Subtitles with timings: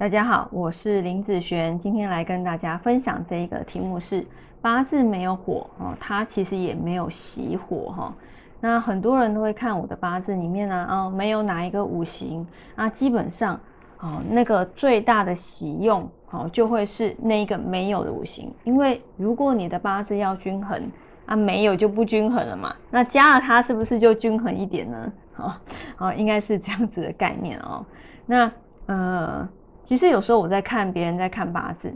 [0.00, 4.24] 大家好，我是林子璇，今天来跟大家分享这一个题目是
[4.62, 8.14] 八字没有火哦，它其实也没有喜火哈。
[8.62, 13.60] 那很多人都会看我的八字里面呢，哦，没有哪一个五行啊，基本上
[13.98, 20.82] 哦，那个最大的喜用哦，就会是那一个没有的五行，因为如果你的八字要均衡
[21.26, 25.12] 啊，没有就不均衡了嘛，那加了它是不是就均衡一点呢？
[25.34, 25.54] 好，
[25.94, 27.84] 好，应该是这样子的概念哦。
[28.24, 28.50] 那
[28.86, 29.46] 呃。
[29.84, 31.92] 其实有时候我在看别人在看八字，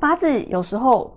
[0.00, 1.14] 八字有时候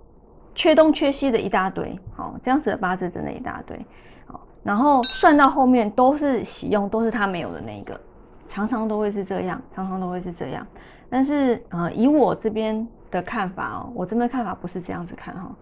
[0.54, 3.78] 缺东缺西的一大堆，好，这样子的八字真的一大堆，
[4.26, 7.98] 好，然后算到后面都是喜用，都是他没有的那一个，
[8.46, 10.66] 常常都会是这样，常常都会是这样。
[11.08, 15.56] 但是呃，以我这边的看法哦，我这边看法不是这样子看哈，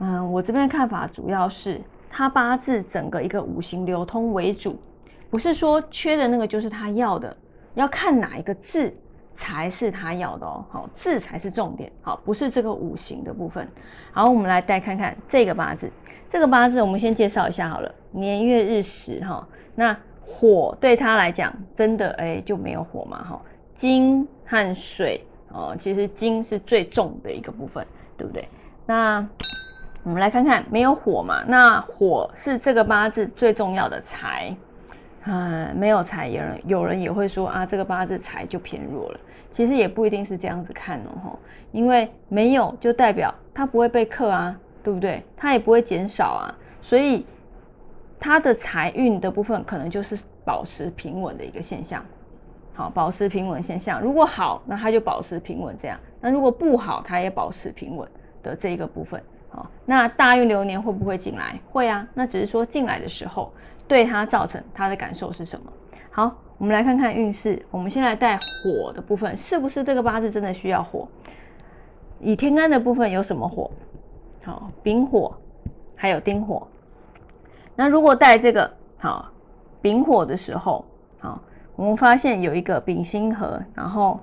[0.00, 4.76] 嗯，我这边看法主要是他八字整个一个五行流通为主，
[5.30, 7.36] 不是说缺的那个就是他要的，
[7.74, 8.92] 要看哪一个字。
[9.40, 13.66] 才是他要的哦，好字才是重点，好不是这个五行的部分。
[14.12, 15.90] 好，我们来再看看这个八字，
[16.28, 19.48] 这个八字我们先介绍一下好了，年月日时哈。
[19.74, 23.40] 那火对他来讲，真的哎就没有火嘛哈。
[23.74, 27.86] 金和水哦，其实金是最重的一个部分，
[28.18, 28.46] 对不对？
[28.84, 29.26] 那
[30.02, 34.54] 我们来看看没有火嘛，那火是这个八字最重要的财。
[35.24, 39.20] 啊，没有财，有人有人也会说啊，这个八字财就偏弱了。
[39.50, 41.38] 其实也不一定是这样子看哦，吼，
[41.72, 45.22] 因为没有就代表它不会被克啊，对不对？
[45.36, 47.26] 它也不会减少啊，所以
[48.18, 52.02] 它的财运的部分可能就是保持平稳的一个现象。
[52.72, 58.08] 好，保持平稳现象，如果好，那它就保持平稳这样；那如果不好，它也保持平稳
[58.42, 59.20] 的这一个部分。
[59.50, 61.58] 好，那大运流年会不会进来？
[61.70, 63.52] 会啊，那只是说进来的时候。
[63.88, 65.72] 对他造成他的感受是什么？
[66.12, 67.60] 好，我们来看看运势。
[67.72, 71.08] 我们先来带火的部分，是不是这个八字真的需要火？
[72.20, 73.68] 以天干的部分有什么火？
[74.44, 75.34] 好，丙火，
[75.96, 76.64] 还有丁火。
[77.74, 79.28] 那如果带这个好
[79.82, 80.84] 丙火的时候，
[81.18, 81.42] 好，
[81.74, 84.20] 我们发现有一个丙辛合，然后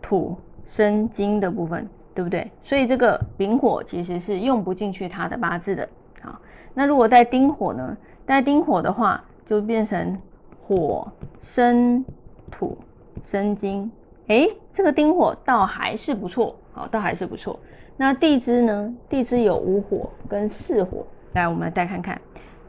[0.00, 2.50] 土生金的部分，对不对？
[2.62, 5.88] 所以这个丙火其实是用不进去他的八字的。
[6.20, 6.40] 好，
[6.74, 7.96] 那如果带丁火呢？
[8.26, 10.16] 带丁火的话，就变成
[10.62, 11.10] 火
[11.40, 12.04] 生
[12.50, 12.78] 土
[13.24, 13.90] 生金，
[14.28, 17.58] 哎，这个丁火倒还是不错，好，倒还是不错。
[17.96, 18.94] 那地支呢？
[19.08, 22.20] 地支有五火跟四火，来，我们来带看看。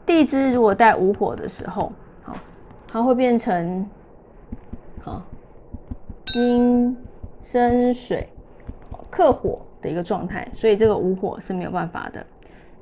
[0.04, 1.92] 地支如果带五火的时候，
[2.22, 2.34] 好，
[2.88, 3.88] 它会变成
[5.00, 5.22] 好
[6.26, 6.96] 金
[7.42, 8.28] 生水
[9.12, 12.26] 克火的一个状态，所以这个五火是没有办法的。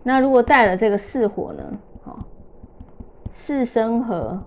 [0.04, 1.64] 那如果带了这个四火呢？
[2.04, 2.24] 好。
[3.32, 4.40] 四生和，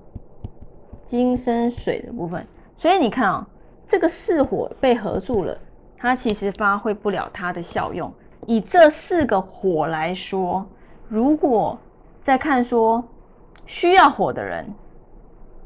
[1.05, 2.45] 金生水的部分，
[2.77, 3.47] 所以你看啊，
[3.87, 5.57] 这个四火被合住了，
[5.97, 8.11] 它其实发挥不了它的效用。
[8.45, 10.65] 以这四个火来说，
[11.07, 11.77] 如果
[12.21, 13.03] 再看说
[13.65, 14.65] 需要火的人，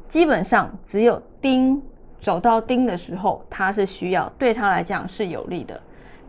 [0.08, 1.80] 基本上只有丁
[2.20, 5.80] 走到丁的时候，他是需要，对他来讲是有利的。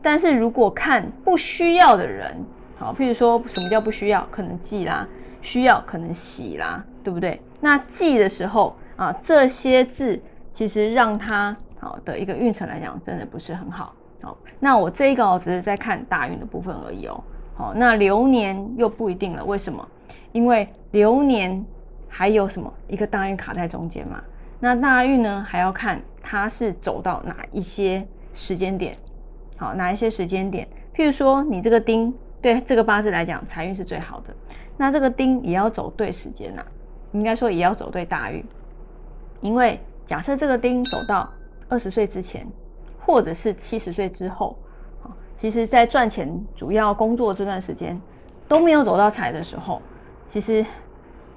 [0.02, 2.36] 但是如果看不需要的人，
[2.78, 5.06] 好，譬如说什么叫不需要，可能忌啦。
[5.42, 7.40] 需要可能喜啦，对不对？
[7.60, 10.20] 那忌的时候啊，这些字
[10.52, 13.94] 其实让他好的一个运程来讲，真的不是很好。
[14.20, 17.24] 好，那我这一个只是在看大运的部分而已哦。
[17.54, 19.88] 好，那流年又不一定了，为什么？
[20.32, 21.64] 因为流年
[22.06, 24.22] 还有什么一个大运卡在中间嘛？
[24.58, 28.94] 那大运呢，还要看它是走到哪一些时间点。
[29.60, 30.66] 好，哪一些时间点？
[30.94, 32.12] 譬如说，你这个丁。
[32.42, 34.34] 对这个八字来讲，财运是最好的。
[34.78, 36.64] 那这个丁也要走对时间呐，
[37.12, 38.42] 应该说也要走对大运。
[39.42, 41.30] 因为假设这个丁走到
[41.68, 42.46] 二十岁之前，
[42.98, 44.56] 或者是七十岁之后，
[45.36, 48.00] 其实在赚钱、主要工作这段时间
[48.48, 49.82] 都没有走到财的时候，
[50.26, 50.64] 其实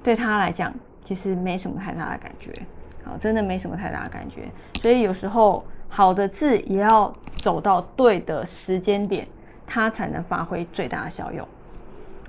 [0.02, 0.74] 对他来讲，
[1.04, 2.50] 其实没什么太大的感觉。
[3.04, 4.44] 好，真的没什么太大的感觉。
[4.82, 9.28] 所以有时候好的字也要走到对的时间点。
[9.66, 11.48] 它才能发挥最大的效用。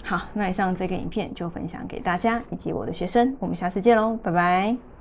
[0.02, 4.93] 好，那以上这个影片就分享给大家以及我的学生，我们下次见喽，拜拜。